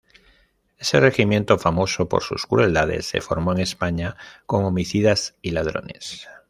[0.79, 4.15] Ese regimiento, famoso por sus crueldades, se formó en España
[4.47, 6.27] con Homicidas y Ladrones.